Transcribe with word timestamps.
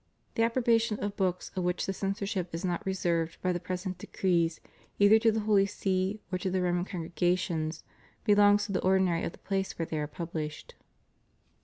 The 0.33 0.41
approbation 0.41 0.97
of 0.99 1.15
books 1.15 1.51
of 1.55 1.63
which 1.63 1.85
the 1.85 1.93
censorship 1.93 2.55
is 2.55 2.65
not 2.65 2.83
reserved 2.87 3.39
by 3.43 3.53
the 3.53 3.59
present 3.59 3.99
decrees 3.99 4.59
either 4.97 5.19
to 5.19 5.31
the 5.31 5.41
Holy 5.41 5.67
See 5.67 6.19
or 6.31 6.39
to 6.39 6.49
the 6.49 6.63
Roman 6.63 6.85
congregations 6.85 7.83
belongs 8.23 8.65
to 8.65 8.71
the 8.71 8.81
or 8.81 8.97
dinary 8.97 9.23
of 9.27 9.33
the 9.33 9.37
place 9.37 9.77
where 9.77 9.85
they 9.85 9.99
are 9.99 10.07
pubUshed. 10.07 10.73